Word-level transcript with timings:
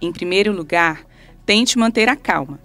Em 0.00 0.12
primeiro 0.12 0.52
lugar, 0.52 1.04
tente 1.44 1.78
manter 1.78 2.08
a 2.08 2.16
calma. 2.16 2.60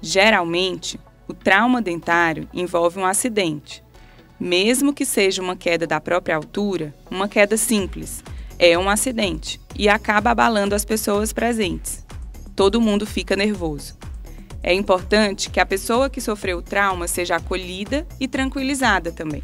Geralmente, 0.00 0.98
o 1.28 1.34
trauma 1.34 1.82
dentário 1.82 2.48
envolve 2.52 2.98
um 2.98 3.06
acidente. 3.06 3.82
Mesmo 4.38 4.92
que 4.92 5.04
seja 5.04 5.42
uma 5.42 5.56
queda 5.56 5.86
da 5.86 6.00
própria 6.00 6.36
altura, 6.36 6.94
uma 7.10 7.28
queda 7.28 7.56
simples, 7.56 8.22
é 8.58 8.78
um 8.78 8.88
acidente 8.88 9.60
e 9.74 9.88
acaba 9.88 10.30
abalando 10.30 10.74
as 10.74 10.84
pessoas 10.84 11.32
presentes. 11.32 12.04
Todo 12.54 12.80
mundo 12.80 13.06
fica 13.06 13.36
nervoso. 13.36 13.96
É 14.66 14.74
importante 14.74 15.48
que 15.48 15.60
a 15.60 15.64
pessoa 15.64 16.10
que 16.10 16.20
sofreu 16.20 16.58
o 16.58 16.62
trauma 16.62 17.06
seja 17.06 17.36
acolhida 17.36 18.04
e 18.18 18.26
tranquilizada 18.26 19.12
também. 19.12 19.40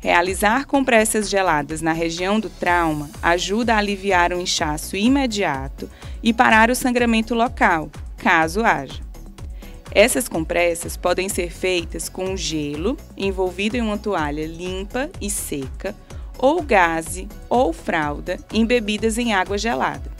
Realizar 0.00 0.66
compressas 0.66 1.30
geladas 1.30 1.80
na 1.80 1.92
região 1.92 2.40
do 2.40 2.50
trauma 2.50 3.08
ajuda 3.22 3.74
a 3.74 3.78
aliviar 3.78 4.32
o 4.32 4.40
inchaço 4.40 4.96
imediato 4.96 5.88
e 6.20 6.32
parar 6.32 6.68
o 6.68 6.74
sangramento 6.74 7.32
local, 7.32 7.88
caso 8.16 8.64
haja. 8.64 9.00
Essas 9.92 10.28
compressas 10.28 10.96
podem 10.96 11.28
ser 11.28 11.52
feitas 11.52 12.08
com 12.08 12.36
gelo 12.36 12.96
envolvido 13.16 13.76
em 13.76 13.80
uma 13.80 13.98
toalha 13.98 14.48
limpa 14.48 15.08
e 15.20 15.30
seca, 15.30 15.94
ou 16.36 16.60
gaze 16.60 17.28
ou 17.48 17.72
fralda 17.72 18.36
embebidas 18.52 19.16
em 19.16 19.32
água 19.32 19.56
gelada. 19.56 20.17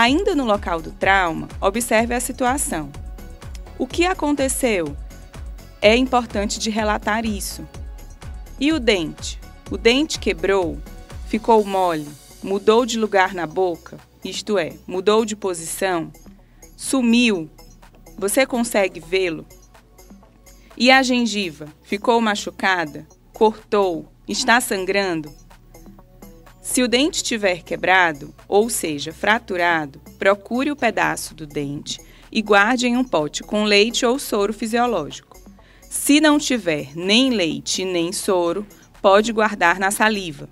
Ainda 0.00 0.32
no 0.32 0.44
local 0.44 0.80
do 0.80 0.92
trauma, 0.92 1.48
observe 1.60 2.14
a 2.14 2.20
situação. 2.20 2.88
O 3.76 3.84
que 3.84 4.06
aconteceu? 4.06 4.96
É 5.82 5.96
importante 5.96 6.60
de 6.60 6.70
relatar 6.70 7.26
isso. 7.26 7.66
E 8.60 8.72
o 8.72 8.78
dente? 8.78 9.40
O 9.68 9.76
dente 9.76 10.20
quebrou? 10.20 10.78
Ficou 11.26 11.64
mole? 11.64 12.06
Mudou 12.44 12.86
de 12.86 12.96
lugar 12.96 13.34
na 13.34 13.44
boca? 13.44 13.98
Isto 14.24 14.56
é, 14.56 14.74
mudou 14.86 15.24
de 15.24 15.34
posição? 15.34 16.12
Sumiu? 16.76 17.50
Você 18.16 18.46
consegue 18.46 19.00
vê-lo? 19.00 19.44
E 20.76 20.92
a 20.92 21.02
gengiva? 21.02 21.66
Ficou 21.82 22.20
machucada? 22.20 23.04
Cortou? 23.32 24.06
Está 24.28 24.60
sangrando? 24.60 25.34
Se 26.60 26.82
o 26.82 26.88
dente 26.88 27.22
tiver 27.22 27.62
quebrado, 27.62 28.34
ou 28.46 28.68
seja, 28.68 29.12
fraturado, 29.12 30.00
procure 30.18 30.70
o 30.70 30.76
pedaço 30.76 31.34
do 31.34 31.46
dente 31.46 32.00
e 32.30 32.42
guarde 32.42 32.86
em 32.86 32.96
um 32.96 33.04
pote 33.04 33.42
com 33.42 33.64
leite 33.64 34.04
ou 34.04 34.18
soro 34.18 34.52
fisiológico. 34.52 35.38
Se 35.88 36.20
não 36.20 36.38
tiver 36.38 36.94
nem 36.94 37.30
leite 37.30 37.84
nem 37.84 38.12
soro, 38.12 38.66
pode 39.00 39.32
guardar 39.32 39.78
na 39.78 39.90
saliva. 39.90 40.48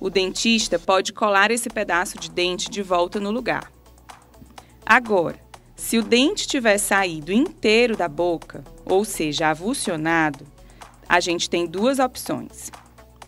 O 0.00 0.10
dentista 0.10 0.78
pode 0.78 1.12
colar 1.12 1.52
esse 1.52 1.70
pedaço 1.70 2.18
de 2.18 2.28
dente 2.28 2.68
de 2.68 2.82
volta 2.82 3.20
no 3.20 3.30
lugar. 3.30 3.70
Agora, 4.84 5.38
se 5.76 5.96
o 5.96 6.02
dente 6.02 6.48
tiver 6.48 6.78
saído 6.78 7.32
inteiro 7.32 7.96
da 7.96 8.08
boca, 8.08 8.64
ou 8.84 9.04
seja, 9.04 9.48
avulsionado, 9.48 10.44
a 11.08 11.20
gente 11.20 11.48
tem 11.48 11.66
duas 11.66 12.00
opções. 12.00 12.72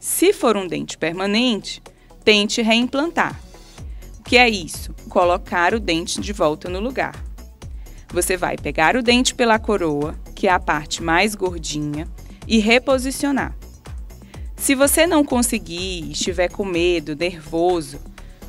Se 0.04 0.34
for 0.34 0.54
um 0.54 0.66
dente 0.66 0.98
permanente, 0.98 1.82
tente 2.22 2.60
reimplantar. 2.60 3.40
O 4.20 4.22
que 4.22 4.36
é 4.36 4.46
isso? 4.46 4.92
Colocar 5.08 5.72
o 5.72 5.80
dente 5.80 6.20
de 6.20 6.30
volta 6.30 6.68
no 6.68 6.78
lugar. 6.78 7.14
Você 8.12 8.36
vai 8.36 8.58
pegar 8.58 8.96
o 8.96 9.02
dente 9.02 9.34
pela 9.34 9.58
coroa, 9.58 10.14
que 10.34 10.46
é 10.46 10.50
a 10.50 10.60
parte 10.60 11.02
mais 11.02 11.34
gordinha, 11.34 12.06
e 12.46 12.58
reposicionar. 12.58 13.56
Se 14.54 14.74
você 14.74 15.06
não 15.06 15.24
conseguir, 15.24 16.10
estiver 16.10 16.50
com 16.50 16.66
medo, 16.66 17.16
nervoso, 17.16 17.98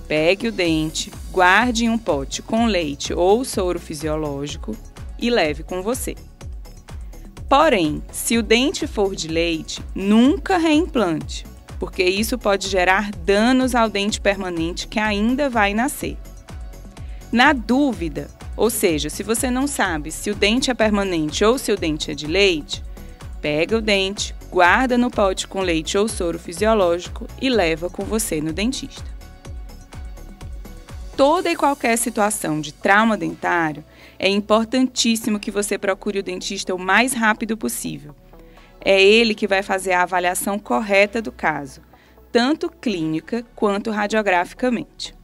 pegue 0.09 0.49
o 0.49 0.51
dente, 0.51 1.09
guarde 1.31 1.85
em 1.85 1.89
um 1.89 1.97
pote 1.97 2.41
com 2.41 2.65
leite 2.65 3.13
ou 3.13 3.45
soro 3.45 3.79
fisiológico 3.79 4.75
e 5.17 5.29
leve 5.29 5.63
com 5.63 5.81
você. 5.81 6.15
Porém, 7.47 8.01
se 8.11 8.37
o 8.37 8.43
dente 8.43 8.87
for 8.87 9.15
de 9.15 9.27
leite, 9.27 9.81
nunca 9.93 10.57
reimplante, 10.57 11.45
porque 11.79 12.03
isso 12.03 12.37
pode 12.37 12.67
gerar 12.67 13.11
danos 13.11 13.75
ao 13.75 13.87
dente 13.87 14.19
permanente 14.19 14.87
que 14.87 14.99
ainda 14.99 15.49
vai 15.49 15.73
nascer. 15.73 16.17
Na 17.31 17.53
dúvida, 17.53 18.29
ou 18.57 18.69
seja, 18.69 19.09
se 19.09 19.21
você 19.21 19.51
não 19.51 19.67
sabe 19.67 20.11
se 20.11 20.31
o 20.31 20.35
dente 20.35 20.71
é 20.71 20.73
permanente 20.73 21.43
ou 21.43 21.57
se 21.57 21.71
o 21.71 21.77
dente 21.77 22.09
é 22.09 22.15
de 22.15 22.25
leite, 22.25 22.83
pega 23.41 23.77
o 23.77 23.81
dente, 23.81 24.33
guarda 24.49 24.97
no 24.97 25.11
pote 25.11 25.47
com 25.47 25.61
leite 25.61 25.97
ou 25.97 26.07
soro 26.07 26.39
fisiológico 26.39 27.27
e 27.39 27.49
leva 27.49 27.89
com 27.89 28.03
você 28.05 28.41
no 28.41 28.53
dentista. 28.53 29.14
Toda 31.17 31.49
e 31.49 31.55
qualquer 31.55 31.97
situação 31.97 32.59
de 32.59 32.73
trauma 32.73 33.15
dentário 33.15 33.85
é 34.19 34.27
importantíssimo 34.27 35.39
que 35.39 35.49
você 35.49 35.77
procure 35.77 36.19
o 36.19 36.23
dentista 36.23 36.75
o 36.75 36.79
mais 36.79 37.13
rápido 37.13 37.55
possível. 37.55 38.13
É 38.83 39.01
ele 39.01 39.33
que 39.33 39.47
vai 39.47 39.63
fazer 39.63 39.93
a 39.93 40.03
avaliação 40.03 40.59
correta 40.59 41.21
do 41.21 41.31
caso, 41.31 41.79
tanto 42.33 42.69
clínica 42.69 43.45
quanto 43.55 43.91
radiograficamente. 43.91 45.15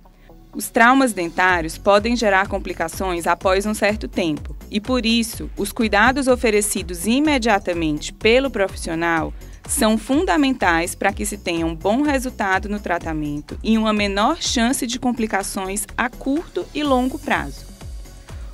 Os 0.55 0.69
traumas 0.69 1.11
dentários 1.11 1.77
podem 1.77 2.15
gerar 2.15 2.47
complicações 2.47 3.27
após 3.27 3.65
um 3.65 3.73
certo 3.73 4.07
tempo, 4.07 4.55
e 4.69 4.79
por 4.79 5.05
isso, 5.05 5.49
os 5.57 5.73
cuidados 5.73 6.27
oferecidos 6.27 7.05
imediatamente 7.05 8.13
pelo 8.13 8.49
profissional 8.49 9.33
são 9.67 9.97
fundamentais 9.97 10.95
para 10.95 11.13
que 11.13 11.25
se 11.25 11.37
tenha 11.37 11.65
um 11.65 11.75
bom 11.75 12.01
resultado 12.01 12.67
no 12.67 12.79
tratamento 12.79 13.57
e 13.63 13.77
uma 13.77 13.93
menor 13.93 14.41
chance 14.41 14.85
de 14.85 14.99
complicações 14.99 15.85
a 15.97 16.09
curto 16.09 16.65
e 16.73 16.83
longo 16.83 17.17
prazo. 17.17 17.65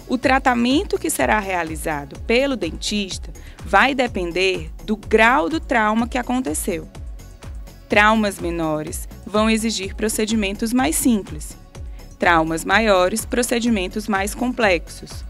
O 0.08 0.18
tratamento 0.18 0.98
que 0.98 1.10
será 1.10 1.40
realizado 1.40 2.18
pelo 2.22 2.56
dentista 2.56 3.30
vai 3.66 3.94
depender 3.94 4.72
do 4.86 4.96
grau 4.96 5.50
do 5.50 5.60
trauma 5.60 6.08
que 6.08 6.18
aconteceu. 6.18 6.88
Traumas 7.90 8.40
menores 8.40 9.08
vão 9.26 9.50
exigir 9.50 9.96
procedimentos 9.96 10.72
mais 10.72 10.96
simples. 10.96 11.58
Traumas 12.18 12.64
maiores, 12.64 13.26
procedimentos 13.26 14.08
mais 14.08 14.34
complexos. 14.34 15.26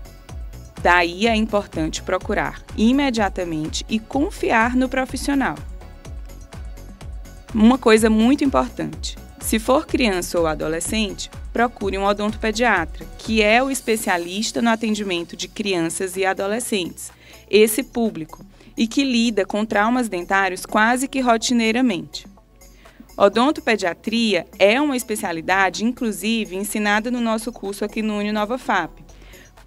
Daí 0.81 1.27
é 1.27 1.35
importante 1.35 2.03
procurar 2.03 2.61
imediatamente 2.77 3.85
e 3.89 3.99
confiar 3.99 4.75
no 4.75 4.87
profissional. 4.87 5.55
uma 7.53 7.77
coisa 7.77 8.09
muito 8.09 8.43
importante. 8.43 9.17
Se 9.39 9.57
for 9.57 9.87
criança 9.87 10.39
ou 10.39 10.45
adolescente, 10.45 11.31
procure 11.51 11.97
um 11.97 12.03
odontopediatra, 12.03 13.05
que 13.17 13.41
é 13.41 13.63
o 13.63 13.71
especialista 13.71 14.61
no 14.61 14.69
atendimento 14.69 15.35
de 15.35 15.47
crianças 15.47 16.17
e 16.17 16.25
adolescentes, 16.25 17.11
esse 17.49 17.81
público, 17.81 18.45
e 18.75 18.85
que 18.85 19.03
lida 19.03 19.45
com 19.45 19.65
traumas 19.65 20.07
dentários 20.07 20.65
quase 20.65 21.07
que 21.07 21.19
rotineiramente. 21.19 22.27
Odontopediatria 23.17 24.45
é 24.59 24.79
uma 24.79 24.95
especialidade, 24.95 25.83
inclusive, 25.83 26.55
ensinada 26.55 27.09
no 27.09 27.19
nosso 27.19 27.51
curso 27.51 27.83
aqui 27.83 28.03
no 28.03 28.19
Uninova 28.19 28.59
FAP, 28.59 29.06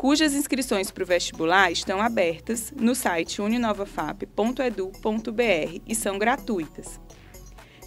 cujas 0.00 0.32
inscrições 0.32 0.91
para 0.91 1.05
o 1.05 1.06
vestibular 1.06 1.70
estão 1.70 2.00
abertas 2.00 2.73
no 2.75 2.94
site 2.94 3.43
uninovafap.edu.br 3.43 5.81
e 5.87 5.94
são 5.94 6.19
gratuitas. 6.19 6.99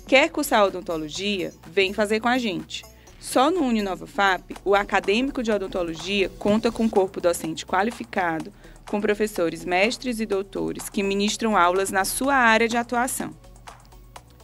Quer 0.06 0.30
cursar 0.30 0.64
odontologia? 0.64 1.52
Vem 1.66 1.92
fazer 1.92 2.20
com 2.20 2.28
a 2.28 2.38
gente. 2.38 2.86
Só 3.20 3.50
no 3.50 3.62
Uninova 3.62 4.06
FAP, 4.06 4.52
o 4.64 4.76
acadêmico 4.76 5.42
de 5.42 5.52
odontologia 5.52 6.30
conta 6.38 6.72
com 6.72 6.88
corpo 6.88 7.20
docente 7.20 7.66
qualificado, 7.66 8.54
com 8.88 9.02
professores 9.02 9.66
mestres 9.66 10.20
e 10.20 10.26
doutores 10.28 10.90
que 10.90 11.02
ministram 11.02 11.58
aulas 11.58 11.90
na 11.90 12.06
sua 12.06 12.36
área 12.36 12.68
de 12.68 12.78
atuação. 12.78 13.34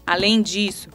Além 0.08 0.42
disso, 0.42 0.90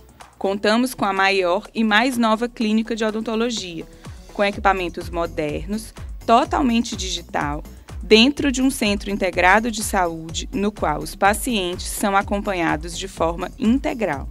Contamos 0.45 0.93
com 0.93 1.07
a 1.07 1.13
maior 1.13 1.67
e 1.75 1.83
mais 1.83 2.19
nova 2.19 2.51
clínica 2.51 2.95
de 2.95 3.03
odontologia, 3.03 3.87
com 4.35 4.45
equipamentos 4.45 5.09
modernos, 5.09 5.95
totalmente 6.27 6.97
digital, 6.97 7.63
dentro 8.03 8.53
de 8.53 8.61
um 8.61 8.71
centro 8.71 9.11
integrado 9.11 9.71
de 9.71 9.83
saúde, 9.83 10.47
no 10.53 10.71
qual 10.71 11.01
os 11.01 11.15
pacientes 11.15 11.87
são 11.87 12.15
acompanhados 12.17 12.99
de 12.99 13.09
forma 13.09 13.51
integral. 13.59 14.29